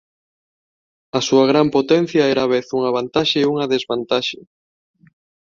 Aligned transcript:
A 1.17 1.19
súa 1.27 1.45
gran 1.51 1.67
potencia 1.75 2.23
era 2.33 2.45
á 2.47 2.49
vez 2.53 2.65
unha 2.77 2.93
vantaxe 2.97 3.37
e 3.41 3.49
unha 3.53 3.69
desvantaxe. 3.73 4.39